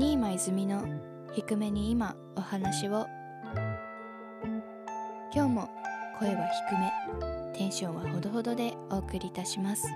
[0.00, 0.82] 新間泉の
[1.34, 3.06] 低めに今お話を。
[5.30, 5.68] 今日も
[6.18, 9.86] 声は低めテンションはほどほどでお送りいたします。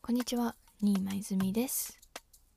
[0.00, 1.98] こんにちは新間泉です。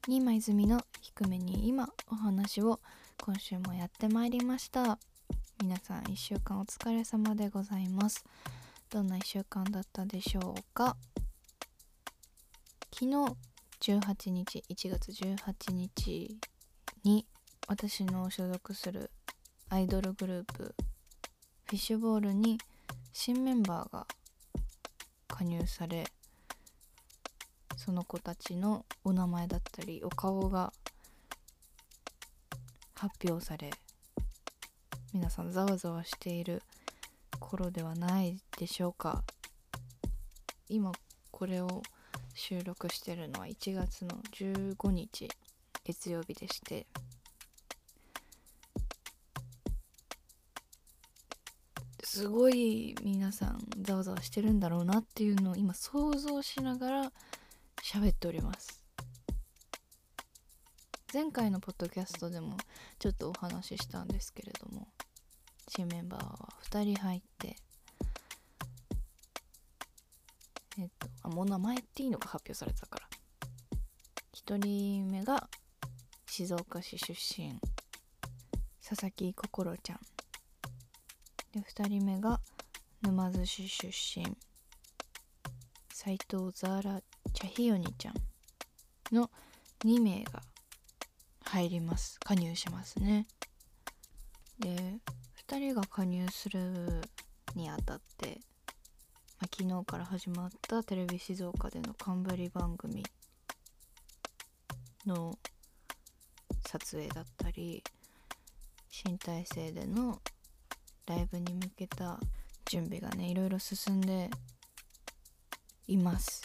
[0.06, 2.80] 新間泉の低めに今お話を。
[3.20, 5.00] 今週もやってまいりました。
[5.60, 8.24] 皆さん1週間お疲れ様でございます。
[8.92, 10.96] どんな1週間だったでしょうか。
[12.94, 13.36] 昨日
[13.86, 16.40] 18日1月18日
[17.04, 17.28] に
[17.68, 19.12] 私の所属する
[19.70, 22.58] アイドルグループフィッシュボールに
[23.14, 24.08] 新メンバーが
[25.28, 26.04] 加入され
[27.78, 30.74] その子たちのお名前だったりお顔が
[32.96, 33.70] 発表され
[35.14, 36.64] 皆さんざわざわしている
[37.40, 39.24] 頃ではないでしょうか。
[40.68, 40.92] 今
[41.30, 41.84] これを
[42.36, 45.30] 収録してるのは1月の15日
[45.86, 46.86] 月曜日でして
[52.04, 57.12] すごい皆さんざわざわしてるんだろうなっていうのを今想像しながら
[57.82, 58.82] 喋っております。
[61.14, 62.58] 前回のポッドキャストでも
[63.00, 64.88] ちょっとお話ししたんですけれども
[65.70, 67.56] 新メンバーは2人入って
[71.26, 73.08] あもう名前っていいのか発表されてたから。
[74.36, 75.50] 1人目が
[76.28, 77.60] 静岡市出身。
[78.88, 80.00] 佐々木心ちゃん。
[81.52, 82.40] で2人目が
[83.02, 84.38] 沼津市出身。
[85.92, 87.02] 斎藤ザーラ
[87.34, 88.14] 茶ひよにちゃん。
[89.12, 89.32] の
[89.84, 90.44] 2名が
[91.44, 92.20] 入ります。
[92.20, 93.26] 加入しますね。
[94.60, 95.00] で
[95.48, 97.02] 2人が加入する
[97.56, 98.42] にあたって、
[99.58, 103.06] 昨日から始まったテレビ静岡での冠番組
[105.06, 105.40] の
[106.68, 107.82] 撮影だったり
[108.90, 110.20] 新体制での
[111.08, 112.20] ライブに向けた
[112.70, 114.30] 準備がねいろいろ進んで
[115.88, 116.42] います。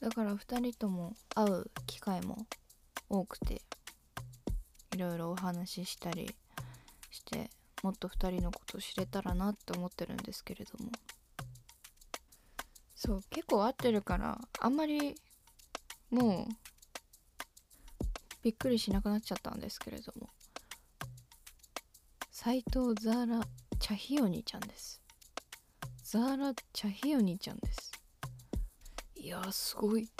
[0.00, 2.46] だから2人とも会う機会も
[3.08, 3.62] 多くて
[4.92, 6.34] いろいろお話ししたり
[7.12, 7.48] して
[7.84, 10.90] もっと2人のことを知れたらなって思ってるんですけれども。
[13.00, 15.14] そう結構合ってるからあんまり
[16.10, 16.54] もう
[18.42, 20.28] びっくりしなくなっちゃったんですけれども。
[22.32, 23.40] 斎藤ザーラ・
[23.78, 25.00] チャヒオニちゃんです。
[26.02, 27.92] ザーラ・チャヒオニちゃんです。
[29.14, 30.10] いやすごい。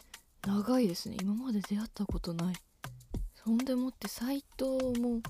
[0.46, 1.16] 長いですね。
[1.20, 2.54] 今まで出会ったことない。
[3.34, 5.20] そんでもって斎藤も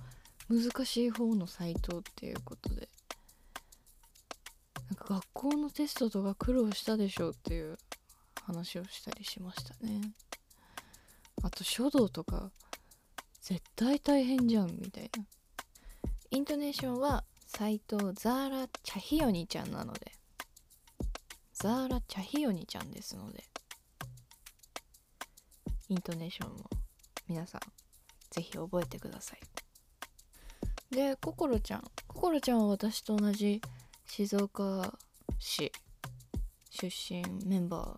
[0.51, 2.91] 難しい方の斎藤っていうことで。
[5.09, 7.79] 学校のテストとか苦労したでしょうっていう
[8.45, 10.13] 話をしたりしましたね。
[11.43, 12.51] あと書道とか
[13.41, 15.25] 絶対大変じゃんみたいな。
[16.31, 20.13] イントネーションは斎藤ザーラ・チャヒヨニちゃんなので。
[21.55, 23.45] ザーラ・チャヒヨニちゃんですので。
[25.89, 26.69] イントネーションも
[27.27, 27.63] 皆さん
[28.29, 29.41] ぜひ覚えてください。
[30.95, 31.85] でココロちゃん。
[32.07, 33.63] ココロちゃんは私と同じ
[34.09, 34.99] 静岡
[35.39, 35.71] 市
[36.71, 37.95] 出身メンバ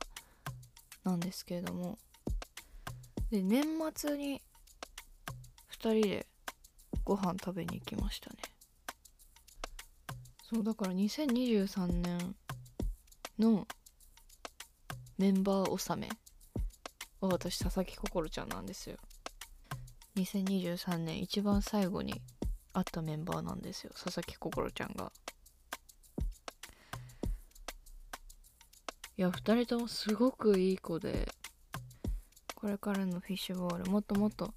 [1.04, 1.98] ーなんですけれども。
[3.30, 4.42] で年末に
[5.72, 6.26] 2人で
[7.04, 8.36] ご飯食べに行きましたね。
[10.52, 12.34] そうだから2023年
[13.38, 13.66] の
[15.16, 16.08] メンバー納め
[17.20, 18.96] は私佐々木心ちゃんなんですよ。
[20.16, 22.20] 2023年一番最後に
[22.72, 25.12] 会ったメンバーなんですよ佐々木心ちゃんが。
[29.20, 31.28] いや2人ともすごくいい子で
[32.54, 34.54] これからのフィッシュボールもっともっと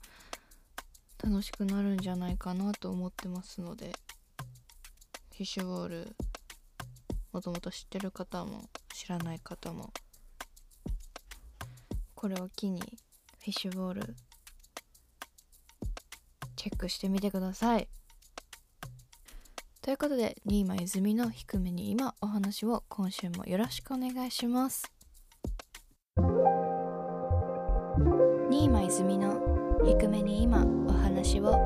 [1.22, 3.92] 楽しくなるんじゃないかなと思ってますので
[5.32, 6.16] フィッシュボール
[7.34, 9.92] もともと知ってる方も知らない方も
[12.16, 14.16] これを機にフィッシュボール
[16.56, 17.90] チェックしてみてください。
[19.84, 24.90] ということで新間泉の低めに今お話を今週もよろしくお願いします。
[28.50, 31.60] 新間泉の低めに今お話を。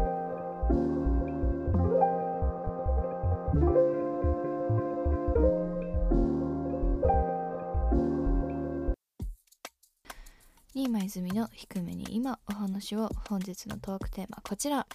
[10.74, 13.12] 新間泉の低めに今お話を。
[13.30, 14.88] 本日のトークテーマこちら。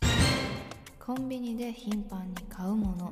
[1.04, 3.10] コンビニで頻繁に買うもの。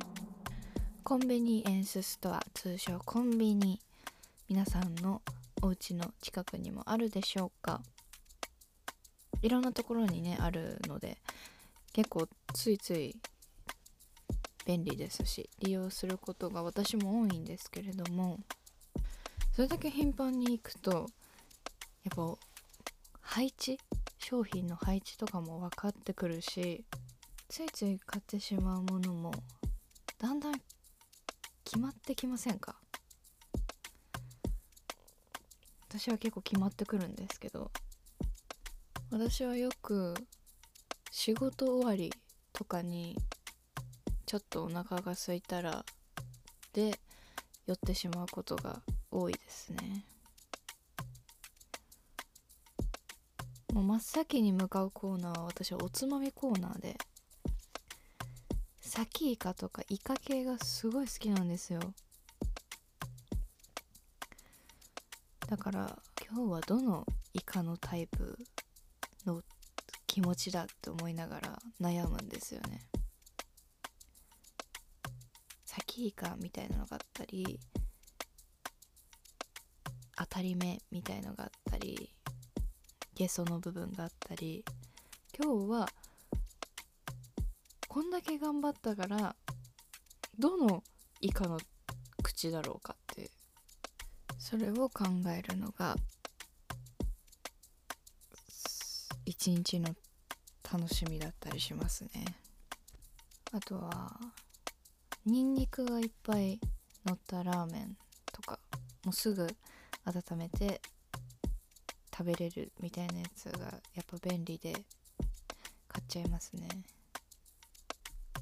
[1.03, 3.81] コンビニエンスストア通称コンビニ。
[4.47, 5.21] 皆さんの
[5.61, 7.81] お家の近くにもあるでしょうか。
[9.41, 11.17] いろんなところにねあるので
[11.91, 13.13] 結構ついつい
[14.65, 18.39] 便利ですし利用することが私も多いんですけれども
[19.53, 21.07] それだけ頻繁に行くと
[22.05, 22.37] やっぱ
[23.19, 23.77] 配置
[24.17, 26.85] 商品の配置とかも分かってくるし
[27.51, 29.33] ついつい買ってしまうものも
[30.17, 30.53] だんだん
[31.65, 32.77] 決まってきませんか？
[35.89, 37.69] 私は結構決まってくるんですけど
[39.11, 40.13] 私はよく
[41.11, 42.13] 仕事終わり
[42.53, 43.17] とかに
[44.25, 45.83] ちょっとお腹が空いたら
[46.71, 46.97] で
[47.67, 48.81] 寄ってしまうことが
[49.11, 50.05] 多いですね。
[53.73, 56.97] もう真っ先に向かうコーナーは私はおつまみコーナーで
[58.93, 61.79] サキイカとかイカ系がすごい好きなんですよ。
[65.47, 65.97] だから
[66.29, 68.37] 今日はどのイカのタイプ
[69.25, 69.43] の
[70.07, 72.81] 気持ちだって思いながら悩むんですよね。
[75.63, 77.61] サキイカみたいなのがあったり
[80.17, 82.13] 当たり目みたいのがあったり
[83.15, 84.65] ゲソの部分があったり
[85.41, 85.87] 今日は
[87.93, 89.35] こんだけ頑張ったから
[90.39, 90.81] どの
[91.19, 91.59] イカの
[92.23, 93.29] 口だろうかって
[94.39, 95.97] それを考えるのが
[99.25, 99.93] 一日の
[100.71, 102.23] 楽しみだったりしますね。
[103.51, 104.17] あとは
[105.25, 106.61] ニンニクがいっぱい
[107.05, 107.97] 乗ったラーメン
[108.31, 108.57] とか
[109.03, 109.45] もうすぐ
[110.05, 110.79] 温めて
[112.09, 114.71] 食べれるみたいなやつがやっぱ便利で
[115.89, 116.69] 買っちゃいますね。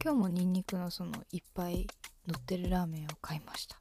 [0.01, 1.85] 今日もニンニクのそのいっぱい
[2.25, 3.77] 乗ってるラーメンを買いました。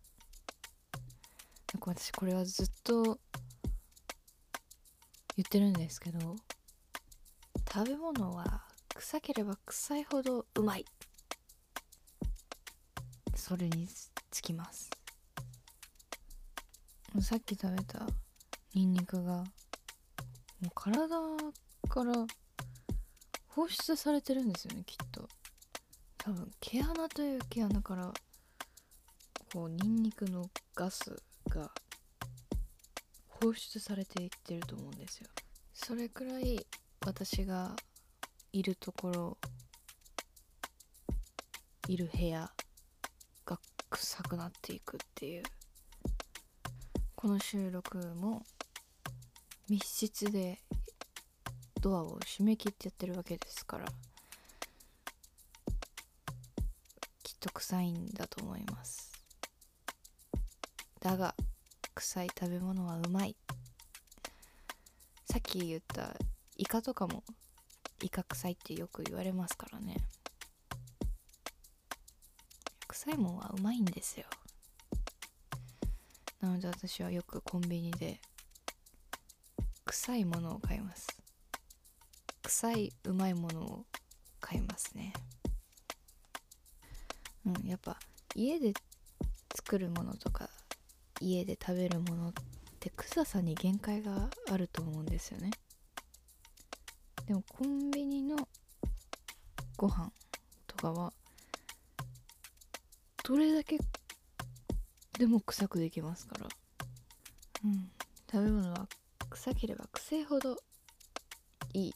[1.73, 3.21] なんか私これはずっと
[5.37, 6.35] 言ってるんですけど
[7.73, 8.65] 食べ物は
[8.97, 10.85] 臭ければ臭いほどうまい。
[13.37, 13.87] それに
[14.31, 14.91] つきます。
[17.21, 18.07] さっき食べた
[18.75, 19.45] ニンニクがも
[20.65, 21.17] う体
[21.89, 22.13] から
[23.47, 25.29] 放出されてるんですよねきっと。
[26.29, 28.13] 多分毛穴という毛穴から
[29.51, 30.45] こうニンニクの
[30.75, 31.17] ガス
[31.49, 31.71] が
[33.29, 35.29] 放出されていってると思うんですよ。
[35.73, 36.67] それくらい
[37.07, 37.75] 私が
[38.53, 39.39] いるところ
[41.89, 42.51] いる部屋
[43.47, 43.59] が
[43.89, 45.43] 臭くなっていくっていう。
[47.15, 48.45] この収録も
[49.71, 50.59] 密室で
[51.81, 53.87] ドアを閉め切ってやってるわけですから。
[57.41, 59.13] と臭いんだと思います
[61.01, 61.35] だが
[61.95, 63.37] 臭い食べ物はうまい
[65.31, 66.17] さっき言った
[66.57, 67.23] イカとかも
[68.03, 69.97] イカ臭いってよく言われますからね
[72.89, 74.27] 臭いもんはうまいんですよ
[76.41, 78.21] なので私はよくコンビニで
[79.85, 81.07] 臭いものを買います
[82.43, 83.85] 臭いうまいものを
[84.41, 85.13] 買いますね
[87.47, 87.99] うんやっぱ
[88.35, 88.73] 家で
[89.55, 90.51] 作るものとか
[91.21, 92.33] 家で食べるものっ
[92.79, 95.51] て臭さに限界があると思うんですよね。
[97.27, 98.37] でもコンビニの
[99.77, 100.11] ご飯
[100.67, 101.13] とかは
[103.25, 103.79] どれだけ
[105.19, 106.49] でも臭くできますから。
[107.65, 107.91] うん
[108.31, 108.87] 食べ物は
[109.31, 110.57] 臭ければ臭いほど
[111.73, 111.95] いい。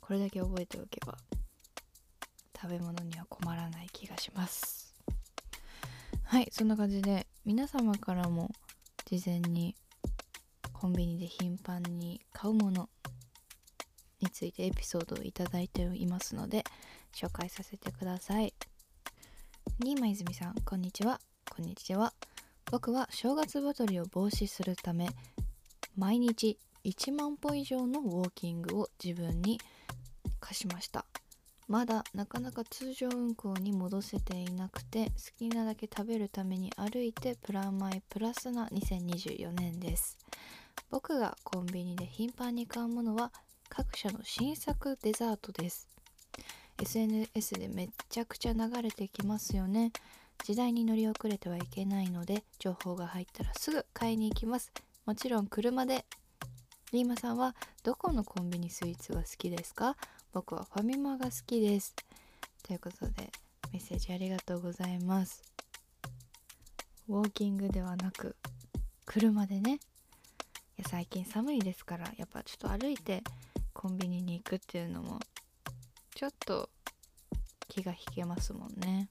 [0.00, 1.18] これだけ覚えておけば。
[2.60, 4.94] 食べ物には困らない気がします。
[6.24, 8.50] はいそんな感じで皆様からも
[9.06, 9.74] 事前に
[10.72, 12.88] コンビニで頻繁に買うもの
[14.20, 16.64] についてエピソードをいただいていますので
[17.14, 18.52] 紹介させてください。
[19.82, 21.20] 新間泉さんこんにちは。
[21.48, 22.12] こんにちは。
[22.70, 25.08] 僕は正月太りを防止するため
[25.96, 29.60] 毎日1万歩以上のウォーキングを自分に
[30.40, 31.06] 課しました。
[31.68, 40.16] まだなかなか通常運行に戻せていなくて好きなだけ食べるために歩いてプラマイプラスな2024年です。
[40.90, 43.30] 僕がコンビニで頻繁に買うものは
[43.68, 45.88] 各社の新作デザートです。
[46.80, 49.92] SNS でめっちゃくちゃ流れてきますよね。
[50.44, 54.72] 時代に乗り遅れてはいけないので情報が入ったらすぐ買いに行きます。
[55.04, 56.06] もちろん車で。
[56.92, 59.94] リーマさんはどこのコンビニスイーツが好きですか？
[60.32, 61.94] 僕はファミマが好きです。
[62.62, 63.30] ということで
[63.72, 65.42] メッセージありがとうございます。
[67.08, 68.36] ウォーキングではなく
[69.06, 69.74] 車でね。
[69.74, 73.22] いや最近寒いですからやっぱちょっと歩いて
[73.72, 75.18] コンビニに行くっていうのも
[76.14, 76.68] ちょっと
[77.68, 79.08] 気が引けますもんね。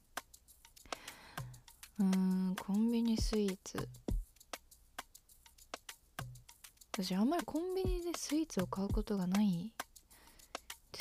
[1.98, 2.06] うー
[2.52, 3.88] んコンビニスイーツ。
[6.92, 9.72] 私あんまりコンビニでスイーツを買うことがない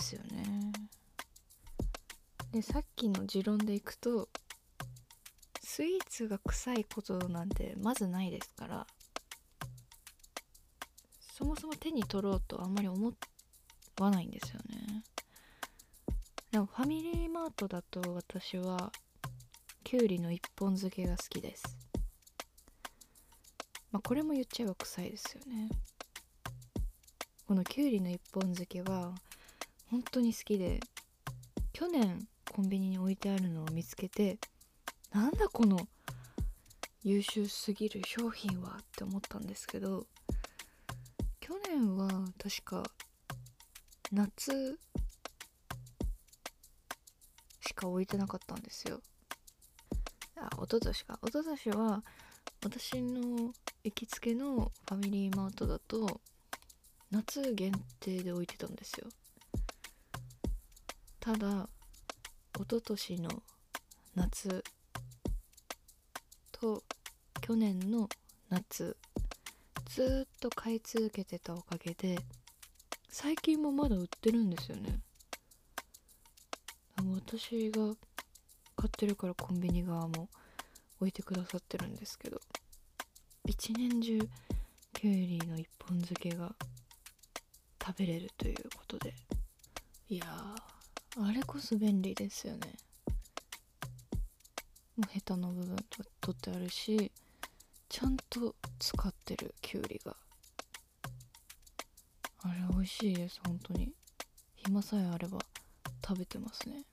[0.08, 0.72] ですよね。
[2.54, 4.30] でさっきの持論でいくと
[5.62, 8.88] スイーツが臭いことなんてまずないですから
[11.20, 13.14] そもそも手に取ろうとあんまり思
[14.00, 15.04] わないんですよね。
[16.52, 18.92] でもファミリーマートだと私は
[19.84, 21.64] きゅうりの一本漬けが好きです。
[23.92, 25.70] まあこれも言っちゃえば臭いですよね。
[27.46, 29.14] このきゅうりの一本漬けは
[29.90, 30.80] 本当に好きで
[31.74, 34.38] 去年コンビニに置いてあるのを見つけて
[35.14, 35.88] なんだこの
[37.04, 40.06] 優秀すぎる商品はって思ったんですけど
[41.40, 42.08] 去年は
[42.42, 42.84] 確か
[44.12, 44.78] 夏
[47.62, 49.02] しか置いてなかったんですよ。
[50.38, 51.20] あ一昨年か。
[51.24, 52.04] 一昨年は
[52.64, 53.54] 私の
[53.84, 56.22] 行きつけのファミリーマートだと
[57.12, 59.08] 夏限定で置いてたんですよ。
[61.28, 61.68] ただ
[62.56, 63.30] 一昨年の
[64.16, 64.64] 夏
[66.54, 66.82] と
[67.42, 68.08] 去年の
[68.50, 68.96] 夏
[69.90, 72.18] ずっと買い続けてたおかげで
[73.10, 75.02] 最近もまだ売ってるんですよね。
[77.14, 77.94] 私が
[78.78, 80.30] 買ってるからコンビニ側も
[81.02, 82.40] 置いてくださってるんですけど
[83.46, 84.18] 一年中
[84.94, 86.56] きゅうりの一本漬けが
[87.86, 89.14] 食べれるということで
[90.08, 90.26] いや
[91.20, 92.74] あれこそ便利ですよね。
[94.96, 97.12] もうヘタの部分と取ってあるし
[97.90, 100.16] ちゃんと使ってるきゅうりが。
[102.44, 103.92] あれ美味しいです本当に。
[104.56, 105.40] 暇さえあれば
[106.06, 106.84] 食べてますね。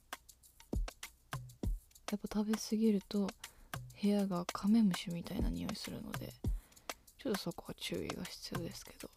[2.11, 3.29] やっぱ食べ過ぎると
[4.01, 6.33] 部屋がカメムシみたいな匂いするので
[7.19, 9.11] ちょっとそこは注意が必要ですけど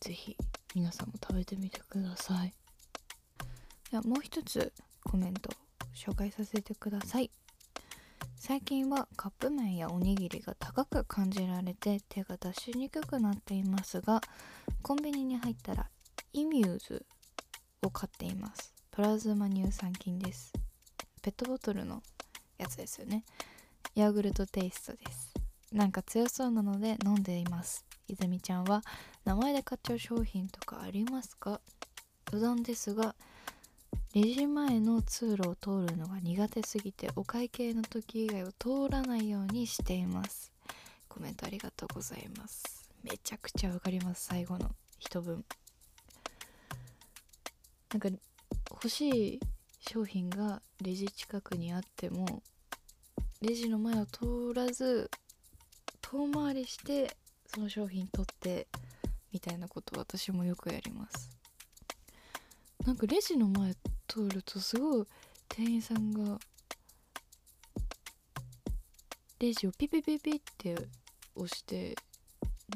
[0.00, 0.36] 是非
[0.74, 2.52] 皆さんも食べてみてください。
[3.90, 4.72] ではもう一つ
[5.04, 5.50] コメント
[5.94, 7.30] 紹介させてください。
[8.36, 14.20] 最近はカップ麺やおにぎりが高く感じられて手が出しにくくなっていますが
[14.80, 15.88] コンビニに入ったら
[16.32, 17.04] イミューズ
[17.82, 18.74] を買っています。
[18.90, 20.52] プラズマ乳酸菌です。
[21.22, 22.02] ペットボトルの
[22.58, 23.24] やつですよね。
[23.94, 25.32] ヤーグルトテイストです。
[25.72, 27.84] なんか強そうなので飲んでいます。
[28.06, 28.82] 泉ちゃんは
[29.24, 31.60] 名前で買っちゃう商品とかありますか？
[32.30, 33.14] 余談ですが
[34.14, 40.50] レジ前の通路を通るのが苦手すぎてお会計の時以外を通らないようにしています。
[41.10, 42.88] コメントありがとうございます。
[43.04, 45.44] めちゃくちゃわかります最後の一文。
[47.92, 48.08] なんか
[48.70, 49.40] 欲しい
[49.80, 52.42] 商品がレジ近くにあっても
[53.42, 55.10] レジの前を通らず
[56.00, 57.14] 遠回りして
[57.46, 58.68] その商品取って
[59.32, 61.30] みたいなこと私もよくやります。
[62.86, 63.74] なんかレジの前
[64.08, 65.06] 通るとすごい
[65.48, 66.38] 店員さんが
[69.38, 70.74] レジをピピピピって
[71.36, 71.94] 押して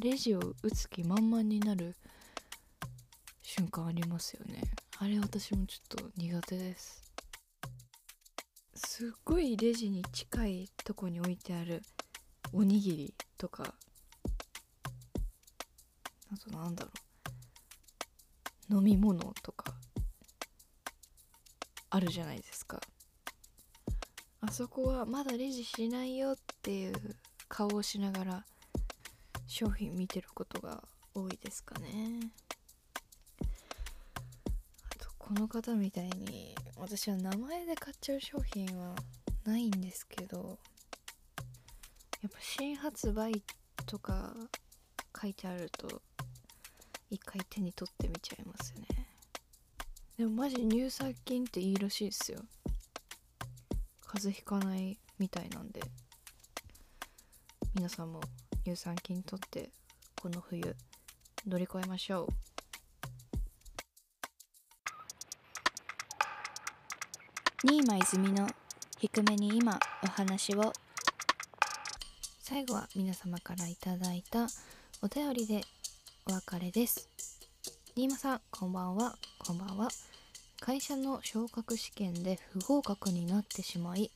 [0.01, 1.97] レジを打つ気満々になる
[3.43, 4.63] 瞬間ありますよね。
[4.99, 7.03] あれ私もちょっと苦手です。
[8.75, 11.83] すっごいレジに近いとこに置いてある
[12.53, 13.75] おにぎりとか
[16.33, 16.91] あとなんだろ
[18.71, 19.75] う飲み物とか
[21.95, 22.81] あるじゃないですか。
[24.41, 26.95] あそこはまだレジしないよっていう
[27.49, 28.45] 顔をしながら
[29.47, 30.83] 商品見てることが
[31.15, 32.31] 多いですかね。
[33.41, 33.45] あ
[34.99, 38.95] とこの方みたいに私は名前で買っちゃう商品は
[39.45, 40.59] ないんですけど
[42.23, 43.43] やっぱ新発売
[43.85, 44.35] とか
[45.21, 46.01] 書いてあると
[47.11, 49.02] 一回手に取ってみちゃいますね。
[50.23, 52.39] でもマジ乳酸菌っていいらしいですよ。
[54.07, 55.81] 風邪ひかないみたいなんで。
[57.75, 58.21] 皆さんも
[58.65, 59.71] 乳酸菌とって
[60.23, 60.77] この冬
[61.45, 62.29] 乗り越えましょう。
[67.65, 68.47] 新間泉の
[69.01, 70.73] 低めに今お話を。
[72.39, 74.47] 最後は皆様からいただいた
[75.03, 75.63] お便りで
[76.29, 77.09] お別れです。
[77.97, 79.17] 新間さんこんばんは。
[79.45, 79.89] こんばんは。
[80.65, 84.13] 会社の昇格試験で不合格になってしまい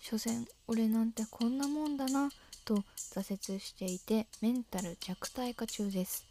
[0.00, 2.28] 所詮俺なんてこんなもんだな
[2.64, 6.24] と挫折していてメンタル弱体化中です。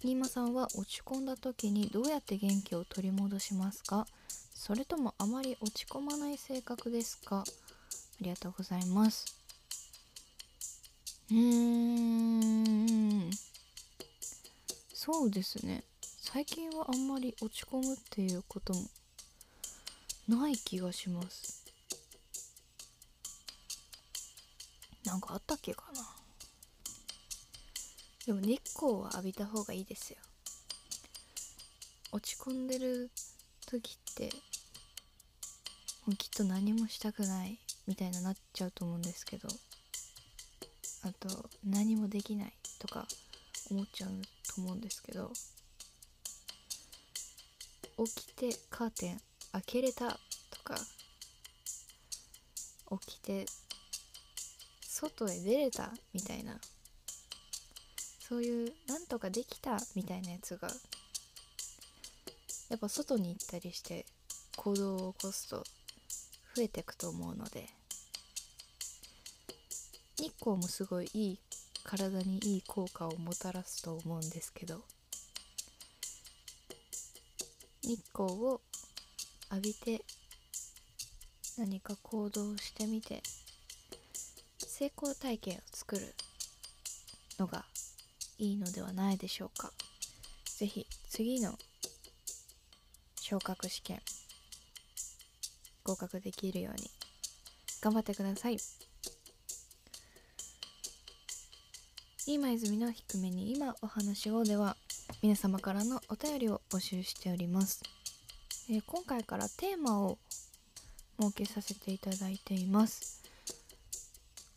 [0.00, 4.06] 新間さんは落ち込んだ時にどうやって元気を取り戻しますか？
[4.54, 7.38] それともあまり落ち込まない性格ですか？
[7.40, 7.44] あ
[8.20, 9.26] りがとうございます。
[11.32, 11.38] うー
[13.26, 13.30] ん。
[14.94, 15.82] そうですね。
[16.30, 18.82] 最近はあんまり落ち込むっていうことも
[20.28, 21.64] ない気がします。
[25.06, 26.02] なんかあったっけかな。
[28.26, 30.18] でも日光は浴びた方がいいですよ。
[32.12, 33.10] 落ち込んでる
[33.66, 34.24] 時って
[36.04, 39.48] もうきっと何もしたくないみたいになっちゃうと思うんですけど
[41.04, 43.06] あと何もできないとか
[43.70, 44.10] 思っちゃう
[44.54, 45.32] と思うんですけど
[48.06, 49.20] 起きてカーテン
[49.52, 50.16] 開けれたと
[50.62, 50.76] か
[53.00, 53.46] 起きて
[54.82, 56.60] 外へ出れたみたいな
[58.20, 60.68] そういうなんとかできたみたいなやつが
[62.68, 64.06] やっぱ外に行ったりして
[64.56, 65.64] 行動を起こすと
[66.54, 67.66] 増えていくと思うので
[70.18, 71.38] 日光もすごいいい
[71.84, 74.82] 体にいい効果をもたらすと思うんですけど
[77.88, 78.60] 日光を
[79.50, 80.02] 浴びて
[81.56, 83.22] 何か行動してみて
[84.58, 86.14] 成功体験を作る
[87.38, 87.64] のが
[88.36, 89.72] いいのではないでしょうか。
[90.44, 91.54] 是非次の
[93.22, 94.00] 昇格試験
[95.82, 96.90] 合格できるように
[97.80, 98.58] 頑張ってください。
[102.26, 104.76] 今泉の低めに今お話をでは
[105.22, 107.82] 皆様からのお便りを募集しております、
[108.70, 110.18] えー、今回からテーマを
[111.20, 113.22] 設けさせていただいています。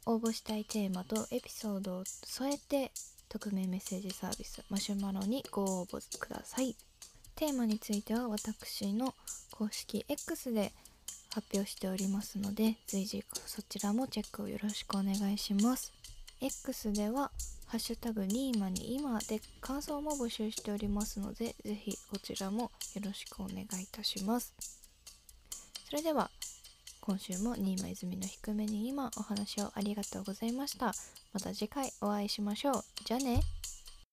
[0.05, 2.91] 応募したいテーマとエピソードを添えて
[3.29, 6.75] 匿名メッセージサービスマシュマロにご応募ください。
[7.35, 9.15] テーマについては私の
[9.51, 10.71] 公式 X で
[11.33, 15.93] 発表しておりますので随時そちらもチェックをよろしくお願いします。
[16.43, 17.31] X では
[17.67, 22.69] ハッシュタグニーマに今で感想も募集しておりますので、ぜひこちらもよ
[23.05, 24.53] ろしくお願いいたします。
[25.87, 26.31] それでは、
[26.99, 30.93] 今週も新今泉の低めに今お話をありがとうございました。
[31.31, 32.83] また次回お会いしましょう。
[33.05, 33.41] じゃあね。